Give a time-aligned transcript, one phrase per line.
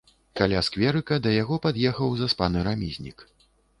[0.39, 3.17] Каля скверыка да яго пад'ехаў заспаны рамізнік.